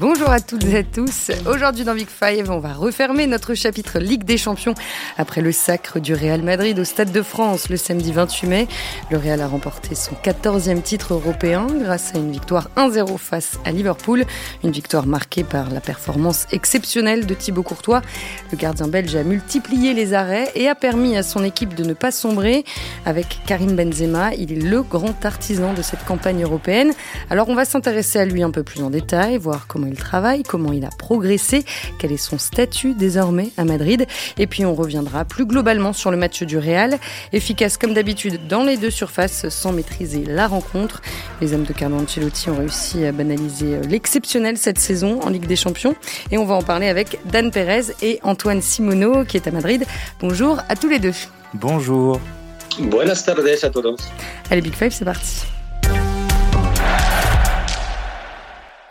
[0.00, 1.32] Bonjour à toutes et à tous.
[1.44, 4.74] Aujourd'hui dans Big Five, on va refermer notre chapitre Ligue des Champions
[5.16, 8.68] après le sacre du Real Madrid au Stade de France le samedi 28 mai.
[9.10, 13.72] Le Real a remporté son 14e titre européen grâce à une victoire 1-0 face à
[13.72, 14.24] Liverpool.
[14.62, 18.02] Une victoire marquée par la performance exceptionnelle de Thibaut Courtois.
[18.52, 21.94] Le gardien belge a multiplié les arrêts et a permis à son équipe de ne
[21.94, 22.64] pas sombrer.
[23.04, 26.92] Avec Karim Benzema, il est le grand artisan de cette campagne européenne.
[27.30, 30.42] Alors on va s'intéresser à lui un peu plus en détail, voir comment il travaille,
[30.42, 31.64] comment il a progressé,
[31.98, 34.06] quel est son statut désormais à Madrid.
[34.38, 36.98] Et puis on reviendra plus globalement sur le match du Real,
[37.32, 41.02] efficace comme d'habitude dans les deux surfaces sans maîtriser la rencontre.
[41.40, 45.56] Les hommes de Carlo Ancelotti ont réussi à banaliser l'exceptionnel cette saison en Ligue des
[45.56, 45.94] Champions.
[46.30, 49.84] Et on va en parler avec Dan Perez et Antoine Simoneau qui est à Madrid.
[50.20, 51.14] Bonjour à tous les deux.
[51.54, 52.20] Bonjour.
[52.78, 53.96] Buenas tardes a todos.
[54.50, 55.57] Allez, Big Five, c'est parti.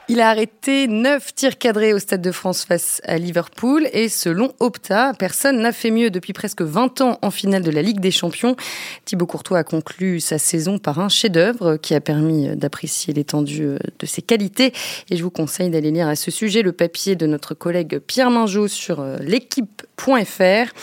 [0.09, 4.53] Il a arrêté 9 tirs cadrés au Stade de France face à Liverpool et selon
[4.61, 8.11] Opta, personne n'a fait mieux depuis presque 20 ans en finale de la Ligue des
[8.11, 8.55] Champions.
[9.03, 14.05] Thibaut Courtois a conclu sa saison par un chef-d'œuvre qui a permis d'apprécier l'étendue de
[14.05, 14.71] ses qualités
[15.09, 18.31] et je vous conseille d'aller lire à ce sujet le papier de notre collègue Pierre
[18.31, 20.73] Minjot sur euh, l'équipe.fr.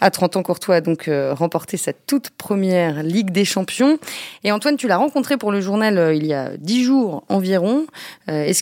[0.00, 3.98] À 30 ans, Courtois a donc euh, remporté sa toute première Ligue des Champions
[4.42, 7.84] et Antoine, tu l'as rencontré pour le journal euh, il y a 10 jours environ.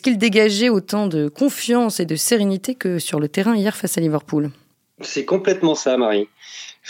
[0.09, 4.01] Il dégageait autant de confiance et de sérénité que sur le terrain hier face à
[4.01, 4.49] Liverpool?
[5.01, 6.27] C'est complètement ça, Marie.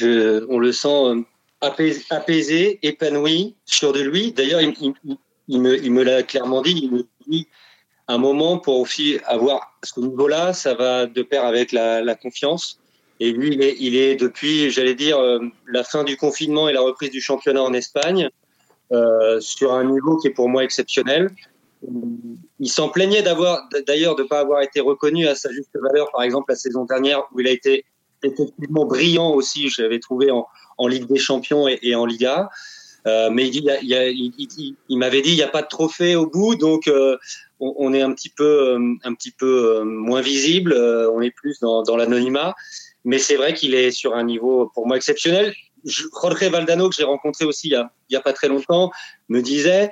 [0.01, 1.21] On le sent euh,
[1.61, 4.31] apaisé, épanoui, sûr de lui.
[4.31, 6.79] D'ailleurs, il, me, l'a clairement dit.
[6.83, 7.47] Il me dit
[8.07, 12.79] un moment pour aussi avoir ce niveau-là, ça va de pair avec la, confiance.
[13.19, 17.11] Et lui, il est, depuis, j'allais dire, euh, la fin du confinement et la reprise
[17.11, 18.29] du championnat en Espagne,
[18.93, 21.29] euh, sur un niveau qui est pour moi exceptionnel
[22.59, 26.11] il s'en plaignait d'avoir, d'ailleurs, de ne pas avoir été reconnu à sa juste valeur,
[26.11, 27.85] par exemple, la saison dernière, où il a été
[28.23, 30.45] effectivement brillant aussi, je l'avais trouvé en,
[30.87, 32.49] Ligue des Champions et, en Liga.
[33.07, 36.55] Euh, mais il, il, il, m'avait dit il n'y a pas de trophée au bout,
[36.55, 37.17] donc euh,
[37.61, 41.83] on, est un petit peu, euh, un petit peu moins visible, on est plus dans,
[41.83, 42.55] dans l'anonymat.
[43.05, 45.53] Mais c'est vrai qu'il est sur un niveau pour moi exceptionnel.
[45.85, 48.91] Jorge Valdano, que j'ai rencontré aussi il n'y a, il a pas très longtemps,
[49.29, 49.91] me disait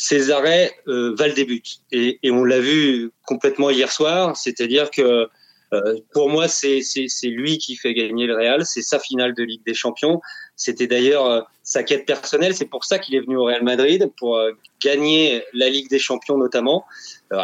[0.00, 1.60] ces arrêts euh, valent des buts.
[1.90, 5.28] Et, et on l'a vu complètement hier soir, c'est-à-dire que
[5.74, 6.80] euh, pour moi, c'est
[7.24, 10.20] lui qui fait gagner le Real, c'est sa finale de Ligue des Champions.
[10.54, 14.08] C'était d'ailleurs euh, sa quête personnelle, c'est pour ça qu'il est venu au Real Madrid,
[14.16, 16.84] pour euh, gagner la Ligue des Champions notamment,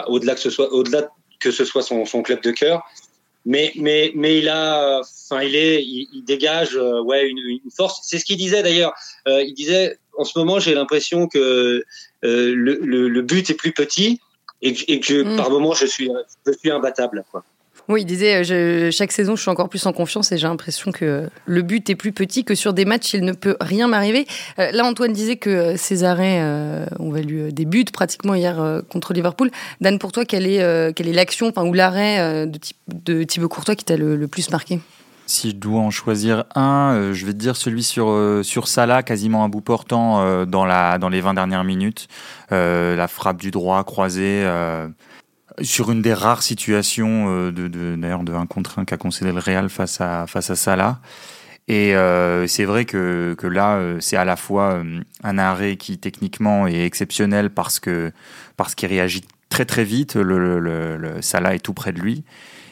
[0.06, 1.10] au-delà que ce soit, au-delà
[1.40, 2.82] que ce soit son, son club de cœur.
[3.46, 8.00] Mais, mais, mais il a, enfin, il est, il, dégage, ouais, une, une force.
[8.04, 8.94] C'est ce qu'il disait d'ailleurs.
[9.26, 11.84] il disait, en ce moment, j'ai l'impression que
[12.24, 14.20] euh, le, le, but est plus petit
[14.62, 15.36] et que, et que mm.
[15.36, 16.10] par moment je suis,
[16.46, 17.24] je suis imbattable.
[17.30, 17.44] Quoi.
[17.88, 20.90] Oui, il disait je, chaque saison je suis encore plus en confiance et j'ai l'impression
[20.90, 24.26] que le but est plus petit que sur des matchs il ne peut rien m'arriver.
[24.58, 29.12] Euh, là Antoine disait que ces arrêts euh, ont valu des buts pratiquement hier contre
[29.12, 29.50] Liverpool.
[29.82, 32.58] Dan pour toi quelle est quelle est l'action enfin ou l'arrêt de,
[32.88, 34.80] de Thibaut Courtois qui t'a le, le plus marqué?
[35.26, 38.68] Si je dois en choisir un, euh, je vais te dire celui sur euh, sur
[38.68, 42.08] Salah, quasiment à bout portant euh, dans la dans les 20 dernières minutes,
[42.50, 44.46] la frappe du droit croisée
[45.62, 49.68] sur une des rares situations de, d'ailleurs de 1 contre 1 qu'a concédé le Real
[49.68, 51.00] face à face à Salah.
[51.66, 51.94] Et
[52.46, 54.82] c'est vrai que, que là, c'est à la fois
[55.22, 57.80] un arrêt qui techniquement est exceptionnel parce
[58.56, 60.16] parce qu'il réagit très très vite.
[60.16, 62.24] Le, Salah est tout près de lui.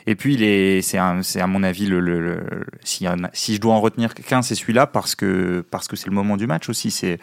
[0.07, 2.45] Et puis, c'est à mon avis, le,
[2.85, 6.37] si, je dois en retenir qu'un, c'est celui-là parce que parce que c'est le moment
[6.37, 6.91] du match aussi.
[6.91, 7.19] C'est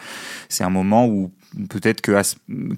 [0.48, 1.32] c'est un moment où
[1.70, 2.20] peut-être que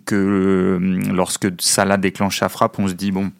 [0.06, 0.80] que
[1.12, 3.32] lorsque Salah déclenche sa frappe, on se dit bon,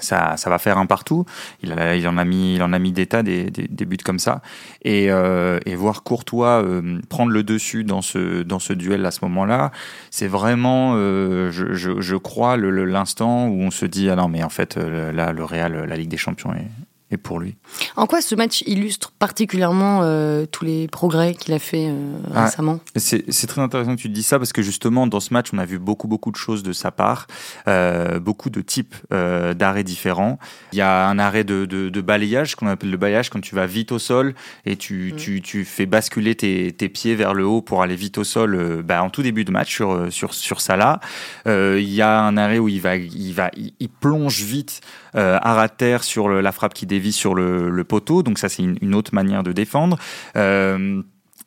[0.00, 1.24] ça, ça va faire un partout.
[1.62, 4.42] Il, en a mis, il en a mis des tas des, des, buts comme ça.
[4.82, 9.10] Et, euh, et voir Courtois euh, prendre le dessus dans ce dans ce duel à
[9.10, 9.70] ce moment-là,
[10.10, 14.42] c'est vraiment, euh, je, je, je, crois, l'instant où on se dit ah non mais
[14.42, 16.68] en fait là le Real, la Ligue des Champions est,
[17.16, 17.56] pour lui.
[17.96, 22.44] En quoi ce match illustre particulièrement euh, tous les progrès qu'il a fait euh, ah,
[22.44, 22.80] récemment?
[22.96, 25.64] C'est très intéressant que tu dis ça parce que justement dans ce match on a
[25.64, 27.26] vu beaucoup beaucoup de choses de sa part,
[27.68, 30.38] euh, beaucoup de types d'arrêts différents.
[30.72, 33.66] Il y a un arrêt de, de, balayage qu'on appelle le balayage quand tu vas
[33.66, 34.34] vite au sol
[34.66, 35.16] et tu, mm.
[35.16, 38.82] tu, tu fais basculer tes, tes, pieds vers le haut pour aller vite au sol
[38.82, 41.00] bah, en tout début de match sur, sur, sur Salah.
[41.46, 44.80] il y a un arrêt où il va, il, va, il, plonge vite
[45.14, 49.14] à terre sur la frappe qui dévie sur le, poteau, donc ça c'est une, autre
[49.14, 49.98] manière de défendre.
[50.36, 51.02] Euh,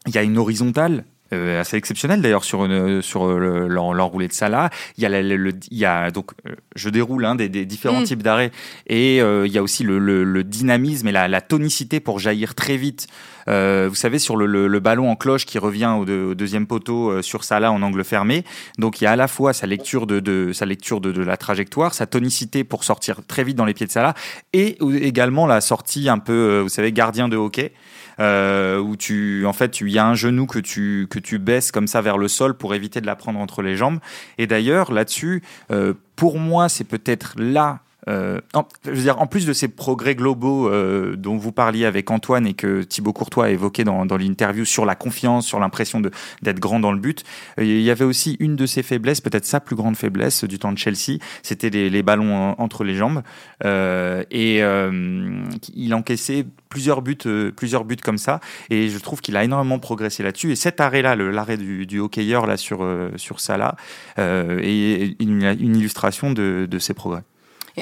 [0.05, 4.69] il y a une horizontale euh, assez exceptionnel d'ailleurs sur, une, sur l'enroulé de Salah.
[4.97, 6.31] Il y a, le, il y a donc,
[6.75, 8.05] je déroule hein, des, des, différents mm.
[8.05, 8.51] types d'arrêts
[8.87, 12.77] et il y a aussi le, le dynamisme et la, la, tonicité pour jaillir très
[12.77, 13.07] vite.
[13.47, 16.05] Vous savez, sur le, ballon en cloche qui revient au,
[16.35, 18.43] deuxième poteau sur Salah en angle fermé.
[18.77, 21.23] Donc il y a à la fois sa lecture de, de sa lecture de, de,
[21.23, 24.13] la trajectoire, sa tonicité pour sortir très vite dans les pieds de Salah
[24.53, 27.73] et également la sortie un peu, vous savez, gardien de hockey
[28.19, 31.71] euh, où tu, en fait, il y a un genou que tu que tu baisses
[31.71, 33.99] comme ça vers le sol pour éviter de la prendre entre les jambes.
[34.37, 39.27] Et d'ailleurs, là-dessus, euh, pour moi, c'est peut-être là euh, en, je veux dire, en
[39.27, 43.45] plus de ces progrès globaux euh, dont vous parliez avec Antoine et que Thibaut Courtois
[43.45, 47.23] a évoqué dans, dans l'interview sur la confiance, sur l'impression d'être grand dans le but,
[47.59, 50.59] euh, il y avait aussi une de ses faiblesses, peut-être sa plus grande faiblesse du
[50.59, 53.21] temps de Chelsea, c'était les, les, ballons entre les jambes.
[53.65, 55.43] Euh, et euh,
[55.75, 57.17] il encaissait plusieurs buts,
[57.55, 58.39] plusieurs buts comme ça.
[58.69, 60.51] Et je trouve qu'il a énormément progressé là-dessus.
[60.51, 63.75] Et cet arrêt-là, l'arrêt du, du hockeyeur là sur sur Salah,
[64.17, 67.23] est une, une illustration de, de ses progrès.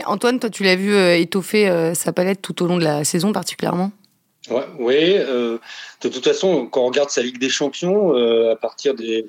[0.06, 3.04] Antoine, toi, tu l'as vu euh, étoffer euh, sa palette tout au long de la
[3.04, 3.92] saison particulièrement?
[4.50, 5.58] Ouais, Oui, euh,
[6.02, 8.14] de toute façon, quand on regarde sa Ligue des Champions,
[8.50, 9.26] à partir des,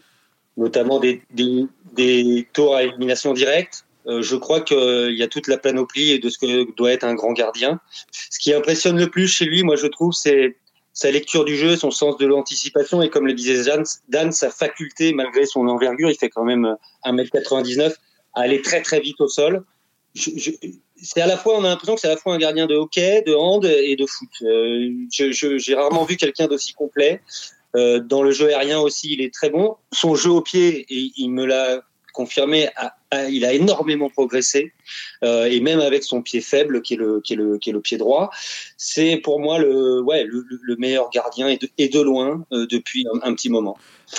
[0.57, 6.19] notamment des, des, tours à élimination directe, je crois qu'il y a toute la panoplie
[6.21, 7.81] de ce que doit être un grand gardien.
[8.13, 10.57] Ce qui impressionne le plus chez lui, moi, je trouve, c'est
[10.93, 13.71] sa lecture du jeu, son sens de l'anticipation et comme le disait
[14.09, 17.95] Dan, sa faculté, malgré son envergure, il fait quand même 1m99,
[18.35, 19.65] à aller très très vite au sol
[20.17, 22.75] c'est à la fois, on a l'impression que c'est à la fois un gardien de
[22.75, 24.29] hockey, de hand et de foot.
[24.43, 27.21] Euh, j'ai rarement vu quelqu'un d'aussi complet.
[27.75, 29.77] Euh, dans le jeu aérien aussi, il est très bon.
[29.93, 31.83] Son jeu au pied, il me l'a
[32.15, 32.71] confirmé,
[33.29, 34.73] il a énormément progressé.
[35.23, 37.73] Euh, et même avec son pied faible, qui est le, qui est le, qui est
[37.75, 38.31] le pied droit,
[38.79, 43.35] c'est pour moi le, ouais, le, meilleur gardien et de, et de loin depuis un,
[43.35, 43.77] petit moment.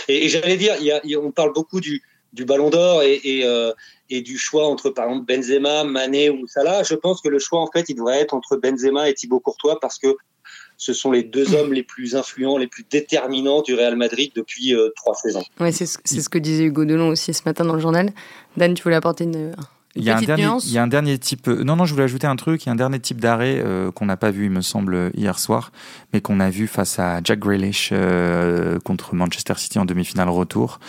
[0.07, 0.75] Et, j'allais dire,
[1.23, 2.03] on parle beaucoup du,
[2.33, 3.43] du Ballon d'Or et,
[4.09, 7.62] et, du choix entre par exemple Benzema, Mané ou Salah, je pense que le choix
[7.62, 10.15] en fait il devrait être entre Benzema et Thibaut Courtois parce que
[10.77, 14.75] ce sont les deux hommes les plus influents, les plus déterminants du Real Madrid depuis
[14.75, 15.44] euh, trois saisons.
[15.59, 18.13] Ouais, c'est ce, ce, que disait Hugo Delon aussi ce matin dans le journal.
[18.57, 19.56] Dan, tu voulais apporter une,
[19.98, 21.48] il y, a un dernier, il y a un dernier type.
[21.48, 22.63] Euh, non, non, je voulais ajouter un truc.
[22.63, 25.12] Il y a un dernier type d'arrêt euh, qu'on n'a pas vu, il me semble,
[25.15, 25.71] hier soir,
[26.13, 30.80] mais qu'on a vu face à Jack Grealish euh, contre Manchester City en demi-finale retour.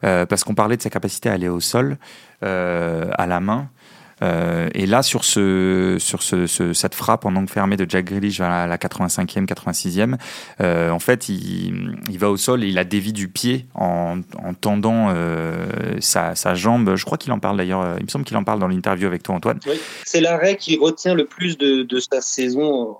[0.00, 1.96] parce qu'on parlait de sa capacité à aller au sol,
[2.42, 3.68] à la main.
[4.22, 8.40] Euh, et là, sur, ce, sur ce, cette frappe en angle fermé de Jack Grealish
[8.40, 10.16] à la 85e, 86e,
[10.60, 14.54] euh, en fait, il, va au sol et il a dévie du pied en, en
[14.54, 15.66] tendant euh,
[16.00, 16.94] sa, jambe.
[16.94, 19.22] Je crois qu'il en parle d'ailleurs, il me semble qu'il en parle dans l'interview avec
[19.22, 19.58] toi, Antoine.
[20.04, 22.96] C'est l'arrêt qui retient le plus de, de sa saison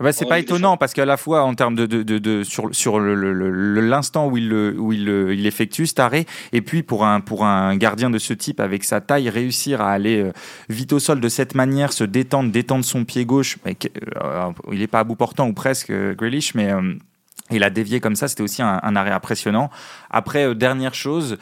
[0.00, 2.98] bah, c'est pas étonnant parce qu'à la fois en termes de, de, de, sur, sur
[3.00, 7.76] l'instant où il où il, il effectue cet arrêt et puis pour un pour un
[7.76, 10.32] gardien de ce type avec sa taille réussir à aller euh,
[10.68, 14.86] vite au sol de cette manière se détendre détendre son pied gauche euh, il est
[14.86, 16.72] pas à bout portant ou presque euh, Grealish mais
[17.50, 19.68] il a dévié comme ça, c'était aussi un, arrêt impressionnant.
[20.08, 21.36] Après, dernière chose,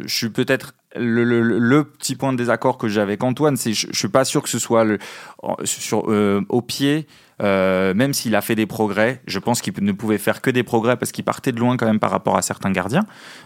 [0.00, 3.98] je suis peut-être le, petit point de désaccord que j'ai avec Antoine, c'est je, je
[3.98, 7.06] suis pas sûr que ce soit euh, au pied
[7.42, 10.62] euh, même s'il a fait des progrès, je pense qu'il ne pouvait faire que des
[10.62, 13.04] progrès parce qu'il partait de loin quand même par rapport à certains gardiens.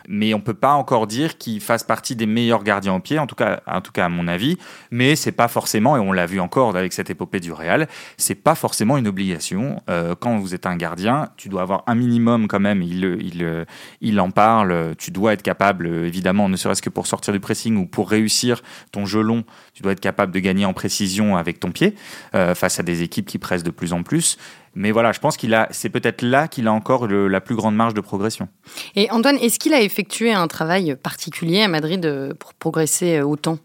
[0.08, 3.26] Mais on peut pas encore dire qu'il fasse partie des meilleurs gardiens au pied, en
[3.26, 4.58] tout cas, en tout cas à mon avis.
[4.90, 8.34] Mais c'est pas forcément, et on l'a vu encore avec cette épopée du Real, c'est
[8.34, 9.82] pas forcément une obligation.
[9.88, 12.82] Euh, quand vous êtes un gardien, tu dois avoir un minimum quand même.
[12.82, 13.66] Il, il,
[14.00, 14.94] il en parle.
[14.96, 18.62] Tu dois être capable, évidemment, ne serait-ce que pour sortir du pressing ou pour réussir
[18.92, 21.94] ton jeu long, tu dois être capable de gagner en précision avec ton pied
[22.34, 24.36] euh, face à des équipes qui pressent de plus en plus.
[24.74, 27.74] Mais voilà, je pense qu'il a, c'est peut-être là qu'il a encore la plus grande
[27.74, 28.48] marge de progression.
[28.94, 33.26] Et Antoine, est-ce qu'il a effectué un travail particulier à Madrid euh, pour progresser euh,
[33.26, 33.58] autant?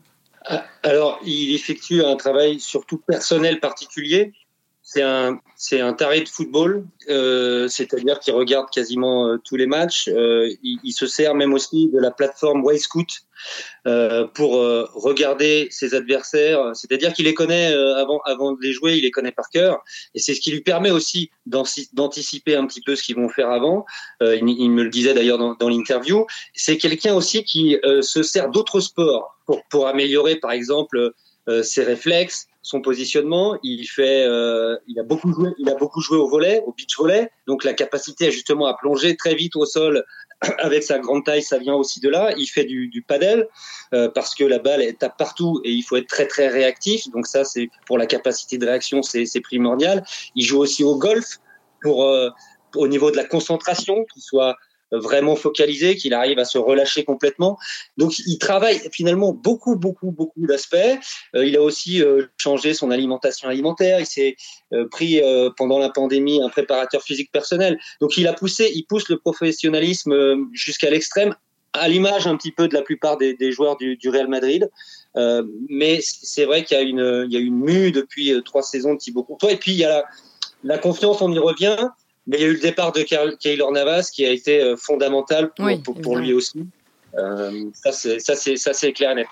[0.84, 4.34] Alors, il effectue un travail surtout personnel particulier.
[4.86, 9.66] C'est un, c'est un taré de football, euh, c'est-à-dire qu'il regarde quasiment euh, tous les
[9.66, 10.10] matchs.
[10.10, 13.08] Euh, il, il, se sert même aussi de la plateforme Wayscout
[13.88, 16.76] euh, pour euh, regarder ses adversaires.
[16.76, 19.82] C'est-à-dire qu'il les connaît avant, avant de les jouer, il les connaît par cœur.
[20.16, 23.52] Et c'est ce qui lui permet aussi d'anticiper un petit peu ce qu'ils vont faire
[23.52, 23.86] avant.
[24.20, 26.26] Il, il, me le disait d'ailleurs dans, dans l'interview.
[26.54, 31.14] C'est quelqu'un aussi qui se sert d'autres sports pour, pour améliorer, par exemple,
[31.62, 33.60] ses réflexes, son positionnement.
[33.62, 36.98] Il fait, euh, il a beaucoup joué, il a beaucoup joué au volet, au beach
[36.98, 37.30] volet.
[37.46, 40.04] Donc la capacité justement à plonger très vite au sol
[40.60, 42.34] avec sa grande taille, ça vient aussi de là.
[42.38, 43.48] Il fait du, du padel
[43.94, 47.10] euh, parce que la balle elle tape partout et il faut être très très réactif.
[47.12, 50.04] Donc ça c'est pour la capacité de réaction, c'est primordial.
[50.36, 51.40] Il joue aussi au golf
[51.82, 52.30] pour euh,
[52.76, 54.56] au niveau de la concentration, qu'il soit
[54.94, 57.58] vraiment focalisé, qu'il arrive à se relâcher complètement.
[57.98, 60.76] Donc il travaille finalement beaucoup, beaucoup, beaucoup d'aspects.
[61.36, 64.00] Euh, il a aussi euh, changé son alimentation alimentaire.
[64.00, 64.36] Il s'est
[64.74, 65.22] euh, pris
[65.58, 67.80] pendant la pandémie un préparateur physique personnel.
[68.02, 71.36] Donc il a poussé, il pousse le professionnalisme jusqu'à l'extrême,
[71.74, 74.70] à l'image un petit peu de la plupart des, joueurs du, Real Madrid.
[75.70, 78.94] mais c'est vrai qu'il y a une, il y a une mue depuis trois saisons
[78.94, 79.52] de Thibaut Courtois.
[79.52, 80.04] Et puis il y a la,
[80.64, 81.78] la confiance, on y revient.
[82.28, 85.52] Mais il y a eu le départ de Keylor Navas qui a été euh, fondamental
[85.54, 86.66] pour, pour, lui aussi.
[87.18, 89.28] Euh, ça, c'est clair et net.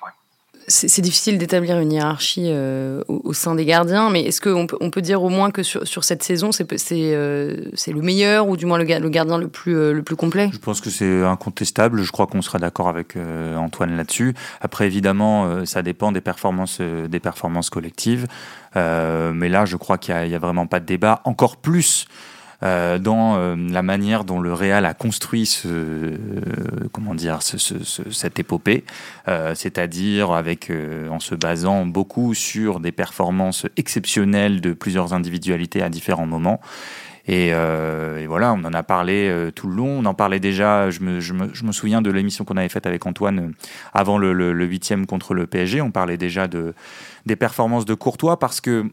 [0.68, 4.92] C'est difficile d'établir une hiérarchie euh, au, sein des gardiens, mais est-ce qu'on peut, on
[4.92, 8.68] peut dire au moins que sur, sur cette saison, c'est euh, le meilleur ou du
[8.68, 10.52] moins le, le gardien le plus, le plus complet?
[10.54, 12.04] Je pense que c'est incontestable.
[12.04, 13.16] Je crois qu'on sera d'accord avec
[13.58, 14.36] Antoine là-dessus.
[14.62, 18.28] Après, évidemment, ça dépend des performances, des performances collectives.
[18.76, 21.22] mais là, je crois qu'il n'y a, a, vraiment pas de débat.
[21.26, 22.06] Encore plus
[22.64, 26.18] euh, dans euh, la manière dont le Real a construit ce, euh,
[26.92, 27.76] comment dire, ce, ce,
[28.12, 28.84] cette épopée,
[29.56, 30.72] c'est-à-dire avec
[31.10, 36.60] en se basant beaucoup sur des performances exceptionnelles de plusieurs individualités à différents moments.
[37.28, 40.00] Et, et, voilà, on en a parlé tout le long.
[40.00, 42.70] On en parlait déjà, je me, je me, je me souviens de l'émission qu'on avait
[42.70, 43.54] faite avec Antoine
[43.94, 45.82] avant le, le, huitième contre le PSG.
[45.82, 46.74] On parlait déjà de,
[47.26, 48.86] des performances de Courtois parce que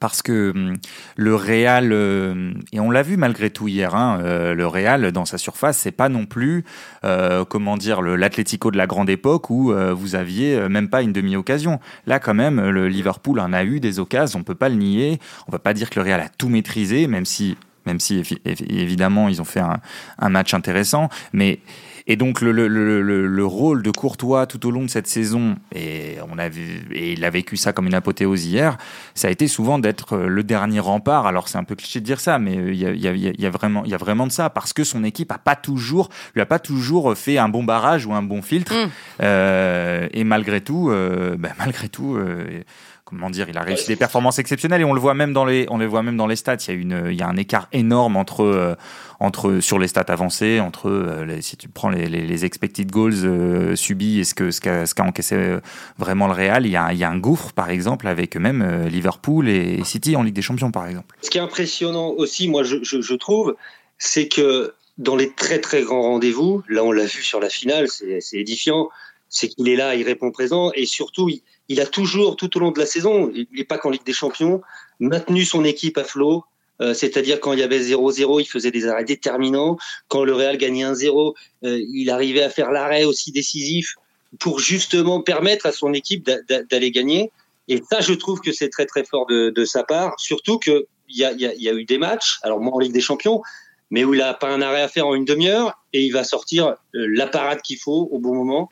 [0.00, 0.76] parce que hum,
[1.16, 5.24] le Real, euh, et on l'a vu malgré tout hier, hein, euh, le Real dans
[5.24, 6.64] sa surface, c'est pas non plus,
[7.04, 11.80] euh, comment dire, l'Atlético de la grande époque où vous aviez même pas une demi-occasion.
[12.06, 15.18] Là, quand même, le Liverpool en a eu des occasions, on peut pas le nier.
[15.48, 19.28] On va pas dire que le Real a tout maîtrisé, même si, même si évidemment
[19.28, 19.80] ils ont fait un,
[20.18, 21.60] un match intéressant, mais
[22.06, 25.56] et donc le, le, le, le, rôle de Courtois tout au long de cette saison,
[25.74, 28.78] et, on a vu, et il a vécu ça comme une apothéose hier,
[29.14, 31.26] ça a été souvent d'être euh, le dernier rempart.
[31.26, 33.32] Alors c'est un peu cliché de dire ça, mais euh, il y a, y, a,
[33.36, 35.56] y a, vraiment, il y a vraiment de ça, parce que son équipe a pas
[35.56, 38.72] toujours, lui a pas toujours fait un bon barrage ou un bon filtre.
[38.74, 38.90] Mm.
[39.22, 42.16] Euh, et malgré tout, euh, ben, malgré tout...
[42.16, 42.62] Euh,
[43.06, 45.64] comment dire, il a réussi des performances exceptionnelles et on le voit même dans les,
[45.70, 46.56] on le voit même dans les stats.
[46.66, 48.74] Il y a une, il y a un écart énorme entre, euh,
[49.20, 53.76] entre sur les stats avancées, entre euh, si tu prends les, les, expected goals euh,
[53.76, 55.56] subis et ce que ce qu'a, ce qu'a encaissé
[55.98, 58.88] vraiment le Real, il y a, il y a un gouffre par exemple avec même
[58.88, 61.16] Liverpool et City en Ligue des Champions par exemple.
[61.22, 63.54] Ce qui est impressionnant aussi, moi je, je, je trouve,
[63.98, 67.86] c'est que dans les très très grands rendez-vous, là on l'a vu sur la finale,
[67.86, 68.88] c'est, c'est édifiant,
[69.28, 72.60] c'est qu'il est là, il répond présent et surtout il, il a toujours, tout au
[72.60, 74.60] long de la saison, et pas qu'en Ligue des Champions,
[75.00, 76.44] maintenu son équipe à flot.
[76.82, 79.78] Euh, c'est-à-dire quand il y avait 0-0, il faisait des arrêts déterminants.
[80.08, 83.94] Quand le Real gagnait 1-0, euh, il arrivait à faire l'arrêt aussi décisif
[84.38, 86.30] pour justement permettre à son équipe
[86.70, 87.32] d'aller gagner.
[87.68, 90.14] Et ça, je trouve que c'est très très fort de, sa part.
[90.18, 92.92] Surtout qu'il y a, y, a, y a eu des matchs, alors moi en Ligue
[92.92, 93.42] des Champions,
[93.90, 96.24] mais où il n'a pas un arrêt à faire en une demi-heure et il va
[96.24, 98.70] sortir euh, la parade qu'il faut au bon moment.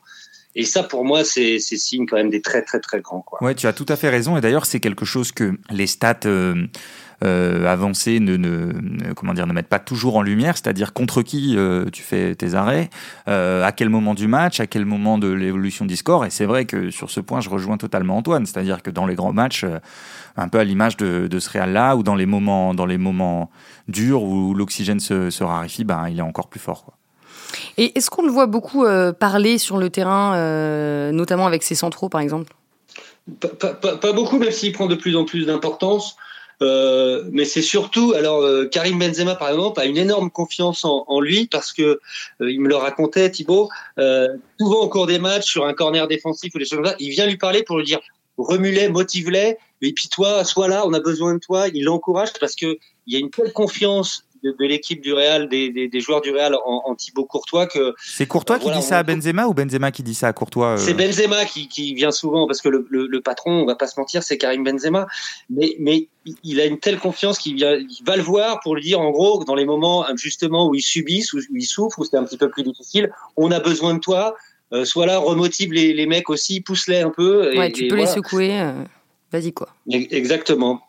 [0.55, 3.21] Et ça, pour moi, c'est signe quand même des très, très, très grands.
[3.21, 3.43] Quoi.
[3.43, 4.37] Ouais, tu as tout à fait raison.
[4.37, 6.67] Et d'ailleurs, c'est quelque chose que les stats euh,
[7.25, 10.55] euh, avancées ne, ne, comment dire, ne mettent pas toujours en lumière.
[10.55, 12.89] C'est-à-dire contre qui euh, tu fais tes arrêts,
[13.27, 16.25] à quel moment du match, à quel moment de l'évolution du score.
[16.25, 18.45] Et c'est vrai que sur ce point, je rejoins totalement Antoine.
[18.45, 19.65] C'est-à-dire que dans les grands matchs,
[20.37, 23.51] un peu à l'image de, de, ce Real-là, ou dans les moments, dans les moments
[23.89, 26.85] durs où l'oxygène se, se raréfie, ben, il est encore plus fort.
[26.85, 26.94] Quoi.
[27.77, 31.75] Et est-ce qu'on le voit beaucoup euh, parler sur le terrain, euh, notamment avec ses
[31.75, 32.53] centraux, par exemple?
[33.39, 36.15] Pas, beaucoup, même s'il prend de plus en plus d'importance.
[36.61, 41.47] Euh, mais c'est surtout, alors Karim Benzema par exemple a une énorme confiance en, lui
[41.47, 41.99] parce que
[42.39, 43.67] il me le racontait Thibaut,
[44.57, 47.09] souvent au cours des matchs sur un corner défensif ou des choses comme ça, il
[47.09, 47.99] vient lui parler pour lui dire
[48.37, 51.67] remue-les, motive-les, et puis toi, sois là, on a besoin de toi.
[51.73, 55.99] Il l'encourage parce que il y a une telle confiance de, l'équipe du Real, des,
[55.99, 57.93] joueurs du Real en, Thibaut Courtois que.
[57.97, 60.77] C'est Courtois qui dit ça à Benzema ou Benzema qui dit ça à Courtois euh
[60.77, 64.37] C'est Benzema qui, vient souvent parce que le, patron, on va pas se mentir, c'est
[64.37, 65.07] Karim Benzema.
[65.49, 66.07] Mais, mais
[66.43, 67.59] il a une telle confiance qu'il
[68.05, 71.33] va le voir pour lui dire en gros dans les moments justement où il subissent,
[71.33, 74.35] où il souffre, où c'est un petit peu plus difficile, on a besoin de toi.
[74.73, 77.55] Euh, soit là, remotive les, mecs aussi, pousse-les un peu.
[77.55, 78.59] ouais, tu peux les secouer.
[78.59, 78.83] Euh,
[79.31, 79.69] vas-y quoi.
[79.89, 80.81] Exactement.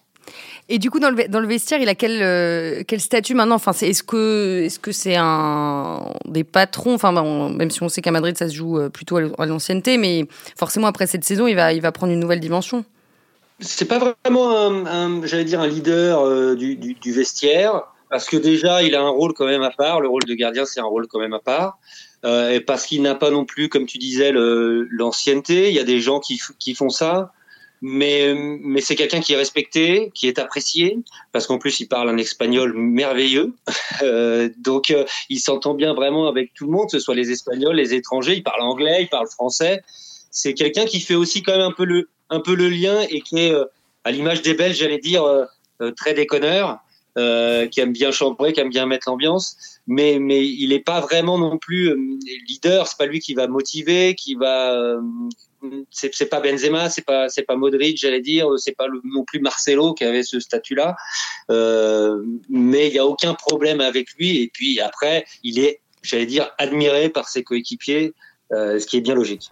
[0.68, 3.54] Et du coup, dans le, dans le vestiaire, il a quel, euh, quel statut maintenant?
[3.54, 6.94] Enfin, Est-ce que est-ce que c'est un des patrons?
[6.94, 10.26] Enfin, même si on sait qu'à Madrid, ça se joue euh, plutôt à l'ancienneté, mais
[10.58, 12.84] forcément, après cette saison, il va, il va prendre une nouvelle dimension.
[13.60, 18.82] C'est pas vraiment un, j'allais dire, un leader euh, du, du, vestiaire, parce que déjà,
[18.82, 20.00] il a un rôle quand même à part.
[20.00, 21.78] Le rôle de gardien, c'est un rôle quand même à part.
[22.24, 25.68] Et parce qu'il n'a pas non plus, comme tu disais, l'ancienneté.
[25.68, 27.30] Il y a des gens qui, qui font ça.
[27.82, 30.98] Mais, mais c'est quelqu'un qui est respecté, qui est apprécié,
[31.32, 33.52] parce qu'en plus il parle un espagnol merveilleux,
[34.02, 37.30] euh, donc euh, il s'entend bien vraiment avec tout le monde, que ce soit les
[37.30, 39.82] Espagnols, les étrangers, il parle anglais, il parle français.
[40.30, 43.20] C'est quelqu'un qui fait aussi quand même un peu le, un peu le lien et
[43.20, 43.64] qui est, euh,
[44.04, 45.24] à l'image des Belges, j'allais dire,
[45.96, 46.78] très déconneur,
[47.16, 49.56] qui aime bien chanter, qui aime bien mettre l'ambiance,
[49.88, 51.92] mais, mais il n'est pas vraiment non plus
[52.48, 54.96] leader, c'est pas lui qui va motiver, qui va
[55.90, 59.94] c'est pas Benzema, c'est pas c'est pas Modric, j'allais dire, c'est pas non plus Marcelo
[59.94, 60.96] qui avait ce statut-là,
[61.50, 64.42] euh, mais il y a aucun problème avec lui.
[64.42, 68.14] Et puis après, il est, j'allais dire, admiré par ses coéquipiers,
[68.52, 69.50] euh, ce qui est bien logique.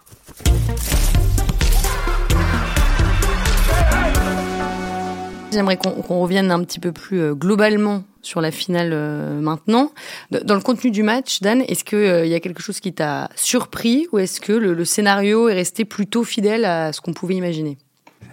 [5.53, 9.93] J'aimerais qu'on revienne un petit peu plus euh, globalement sur la finale euh, maintenant.
[10.31, 13.29] Dans le contenu du match, Dan, est-ce qu'il euh, y a quelque chose qui t'a
[13.37, 17.79] surpris ou est-ce que le, scénario est resté plutôt fidèle à ce qu'on pouvait imaginer?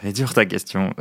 [0.01, 0.93] C'est dur ta question.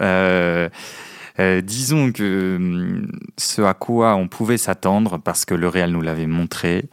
[1.38, 6.26] disons que hum, ce à quoi on pouvait s'attendre, parce que le Real nous l'avait
[6.26, 6.85] montré,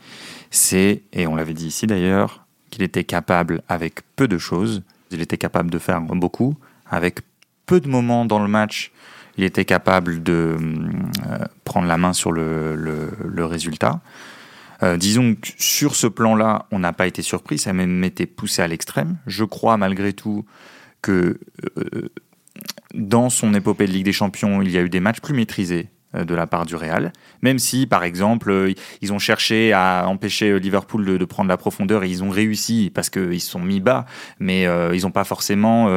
[0.52, 5.22] c'est, et on l'avait dit ici d'ailleurs, qu'il était capable avec peu de choses, il
[5.22, 6.56] était capable de faire beaucoup,
[6.90, 7.20] avec
[7.66, 8.92] peu de moments dans le match
[9.38, 14.02] il était capable de euh, prendre la main sur le, résultat.
[14.84, 18.26] Euh, disons que sur ce plan-là, on n'a pas été surpris, ça a même été
[18.26, 19.18] poussé à l'extrême.
[19.26, 20.46] Je crois malgré tout
[21.02, 21.40] que
[21.78, 22.10] euh,
[22.94, 25.90] dans son épopée de Ligue des Champions, il y a eu des matchs plus maîtrisés
[26.26, 27.14] de la part du Real.
[27.42, 31.58] Même si, par exemple, euh, ils ont cherché à empêcher euh, Liverpool de, prendre la
[31.58, 34.06] profondeur et ils ont réussi parce qu'ils se sont mis bas,
[34.40, 35.90] mais ils n'ont pas forcément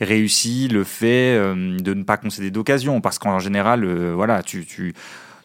[0.00, 4.66] réussi le fait de ne pas concéder d'occasion parce qu'en général, voilà, tu,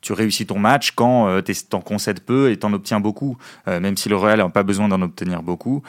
[0.02, 3.38] tu réussis ton match quand euh, tu en concèdes peu et t'en obtiens beaucoup,
[3.68, 5.82] même si le Real n'a pas besoin d'en obtenir beaucoup.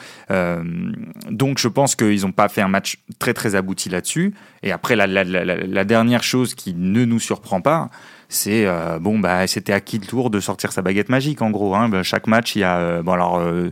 [1.29, 4.33] donc je pense qu'ils n'ont pas fait un match très très abouti là-dessus.
[4.61, 7.89] Et après, la, dernière chose qui ne nous surprend pas,
[8.33, 11.49] c'est euh, bon bah c'était à qui le tour de sortir sa baguette magique en
[11.51, 11.75] gros.
[11.75, 11.89] Hein.
[11.89, 13.71] Bah, chaque match il y a euh, bon alors euh,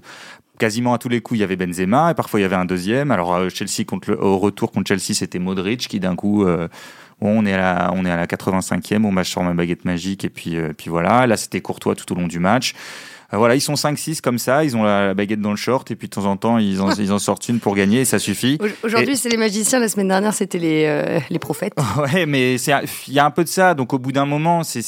[0.59, 2.65] quasiment à tous les coups, il y avait Benzema et parfois il y avait un
[2.65, 3.11] deuxième.
[3.11, 6.45] Alors Chelsea contre au retour contre Chelsea, c'était Modric qui d'un coup
[7.23, 10.25] on est à la, on est à la 85e, on match sur ma baguette magique
[10.25, 11.27] et puis puis voilà.
[11.27, 12.73] Là, c'était Courtois tout au long du match.
[13.33, 15.95] Euh, voilà, ils sont 5-6 comme ça, ils ont la, baguette dans le short et
[15.95, 18.19] puis de temps en temps ils en, ils en sortent une pour gagner et ça
[18.19, 18.57] suffit.
[18.83, 21.73] Aujourd'hui c'est les magiciens, la semaine dernière c'était les, euh, les prophètes.
[21.97, 24.81] Ouais, mais il y a un peu de ça, donc au bout d'un moment c'est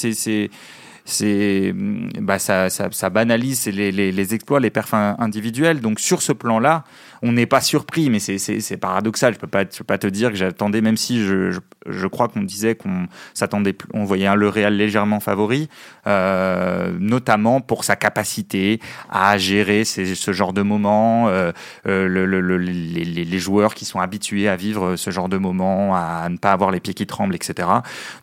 [1.05, 1.73] c'est
[2.21, 5.81] bah ça, ça, ça, banalise les, les, les, exploits, les perfs individuels.
[5.81, 6.85] Donc sur ce plan-là,
[7.23, 9.33] on n'est pas surpris, mais c'est paradoxal.
[9.33, 11.57] Je peux pas, peux pas te dire que j'attendais, même si je,
[11.87, 15.69] je, crois qu'on disait qu'on s'attendait, on voyait le Real légèrement favori,
[16.05, 21.53] euh, notamment pour sa capacité à gérer ce genre de moments, euh,
[21.87, 26.27] euh, le, les, les, joueurs qui sont habitués à vivre ce genre de moments, à
[26.29, 27.69] ne pas avoir les pieds qui tremblent, etc.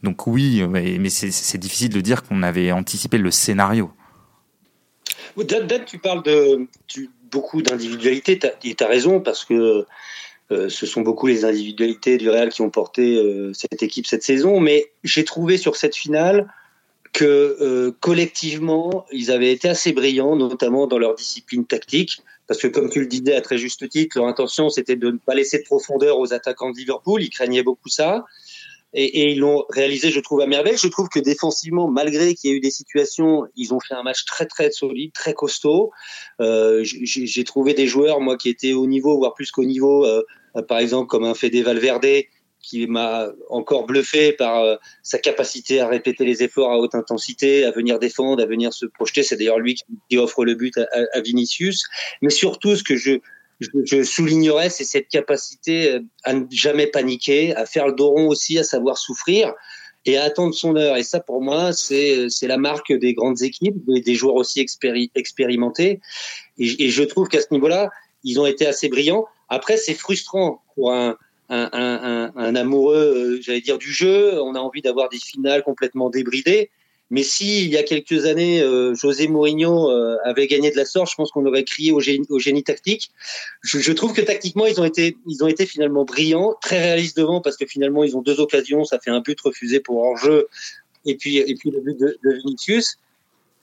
[0.02, 3.90] Donc oui, mais, mais c'est difficile de dire qu'on avait anticipé le scénario.
[5.86, 6.68] Tu parles de,
[7.30, 9.86] beaucoup d'individualités, et tu as raison, parce que
[10.52, 14.22] euh, ce sont beaucoup les individualités du Real qui ont porté euh, cette équipe cette
[14.22, 16.52] saison, mais j'ai trouvé sur cette finale
[17.12, 22.66] que euh, collectivement, ils avaient été assez brillants, notamment dans leur discipline tactique, parce que
[22.66, 25.58] comme tu le disais à très juste titre, leur intention c'était de ne pas laisser
[25.58, 28.24] de profondeur aux attaquants de Liverpool, ils craignaient beaucoup ça
[28.92, 30.76] et, et ils l'ont réalisé, je trouve, à merveille.
[30.76, 34.02] Je trouve que défensivement, malgré qu'il y ait eu des situations, ils ont fait un
[34.02, 35.90] match très très solide, très costaud.
[36.40, 40.22] Euh, J'ai trouvé des joueurs, moi, qui étaient au niveau, voire plus qu'au niveau, euh,
[40.68, 42.24] par exemple, comme un Fede Valverde,
[42.62, 47.64] qui m'a encore bluffé par euh, sa capacité à répéter les efforts à haute intensité,
[47.64, 49.22] à venir défendre, à venir se projeter.
[49.22, 49.76] C'est d'ailleurs lui
[50.08, 51.86] qui, offre le but à, à, Vinicius.
[52.20, 53.18] Mais surtout, ce que je,
[53.60, 58.28] je, soulignerais, c'est cette capacité euh, à ne jamais paniquer, à faire le dos rond
[58.28, 59.52] aussi, à savoir souffrir
[60.06, 60.96] et à attendre son heure.
[60.96, 64.66] Et ça, pour moi, c'est la marque des grandes équipes, des joueurs aussi
[65.14, 66.00] expérimentés.
[66.58, 67.90] Et, je trouve qu'à ce niveau-là,
[68.24, 69.26] ils ont été assez brillants.
[69.48, 71.16] Après, c'est frustrant pour un,
[71.50, 74.40] un, un, un amoureux, euh, j'allais dire, du jeu.
[74.40, 76.70] On a envie d'avoir des finales complètement débridées.
[77.10, 80.84] Mais si il y a quelques années, euh, José Mourinho euh, avait gagné de la
[80.84, 83.10] sorte, je pense qu'on aurait crié au génie, au génie tactique.
[83.62, 87.16] Je, je, trouve que tactiquement, ils ont été, ils ont été finalement brillants, très réalistes
[87.16, 88.84] devant parce que finalement, ils ont deux occasions.
[88.84, 90.48] Ça fait un but refusé pour hors-jeu
[91.04, 92.96] et puis et puis le but de, de Vinicius.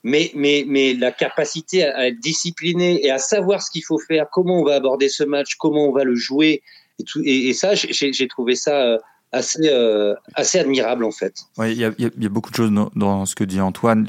[0.04, 4.28] Mais, mais, mais la capacité à être discipliné et à savoir ce qu'il faut faire,
[4.32, 6.62] comment on va aborder ce match, comment on va le jouer,
[7.00, 8.98] et, tout, et, et ça, j'ai trouvé ça euh,
[9.32, 11.36] assez, euh, assez admirable en fait.
[11.60, 14.06] Il y, a beaucoup de choses dans, ce que dit Antoine.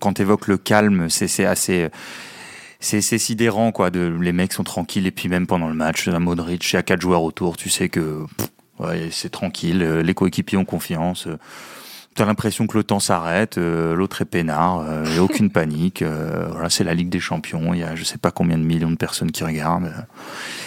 [0.00, 1.88] Quand tu évoques le calme, c'est assez
[2.80, 3.90] c'est sidérant quoi.
[3.90, 6.82] Les mecs sont tranquilles et puis même pendant le match, à Modric, il y a
[6.82, 8.24] quatre joueurs autour, tu sais que
[9.10, 11.28] c'est tranquille, les coéquipiers ont confiance.
[12.18, 16.02] T'as l'impression que le temps s'arrête, euh, l'autre est peinard, il n'y a aucune panique.
[16.02, 18.64] Euh, voilà, c'est la Ligue des Champions, il y a je sais pas combien de
[18.64, 19.92] millions de personnes qui regardent.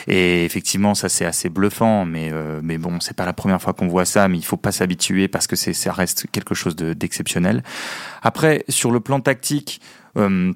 [0.07, 3.73] Et effectivement, ça c'est assez bluffant, mais euh, mais bon, c'est pas la première fois
[3.73, 7.63] qu'on voit ça, mais il faut pas s'habituer parce que ça reste quelque chose d'exceptionnel.
[8.21, 9.81] Après, sur le plan tactique.
[10.17, 10.53] Euh,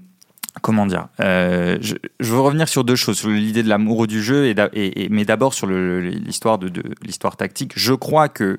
[0.62, 4.54] comment dire euh, je, veux revenir sur deux choses sur l'idée de l'amour du jeu
[4.74, 8.58] et, mais d'abord sur l'histoire de, l'histoire tactique je crois que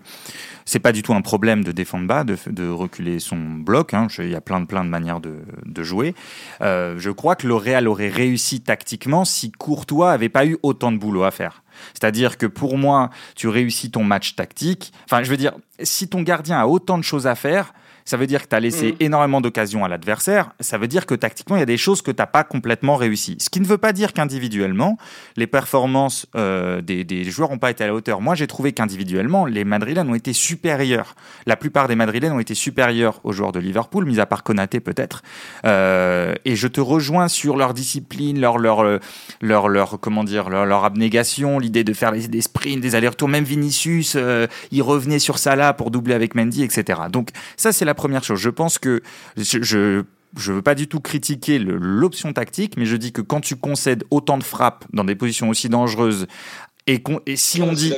[0.65, 4.09] c'est pas du tout un problème de défendre bas de, reculer son bloc hein.
[4.19, 6.15] il y a plein de plein de manières de, de jouer
[6.61, 10.93] euh, je crois que le Real aurait réussi tactiquement si Courtois avait pas eu autant
[10.93, 14.95] de boulot à faire c'est-à-dire que pour moi, tu réussis ton match tactique.
[15.05, 17.75] Enfin, je veux dire, si ton gardien a autant de choses à faire,
[18.07, 18.97] ça veut dire que tu as laissé mm.
[19.01, 20.51] énormément d'occasions à l'adversaire.
[20.61, 22.97] Ça veut dire que tactiquement, il y a des choses que tu n'as pas complètement
[22.97, 23.37] réussi.
[23.41, 24.97] Ce qui ne veut pas dire qu'individuellement,
[25.37, 28.21] les performances euh, des, des, joueurs n'ont pas été à la hauteur.
[28.21, 31.17] Moi, j'ai trouvé qu'individuellement, les Madrilènes ont été supérieurs.
[31.47, 34.79] La plupart des Madrilènes ont été supérieurs aux joueurs de Liverpool, mis à part Konaté
[34.79, 35.23] peut-être.
[35.65, 38.85] Euh, et je te rejoins sur leur discipline, leur, leur,
[39.41, 43.29] leur, leur comment dire, leur, leur abnégation, l'idée de faire des sprints, des allers-retours.
[43.29, 47.01] Même Vinicius, euh, il revenait sur Salah pour doubler avec Mendy, etc.
[47.11, 48.39] Donc ça, c'est la première chose.
[48.39, 49.03] Je pense que
[49.37, 50.03] je,
[50.37, 54.05] je veux pas du tout critiquer l'option tactique, mais je dis que quand tu concèdes
[54.11, 56.27] autant de frappes dans des positions aussi dangereuses,
[56.89, 57.93] et, et si on dit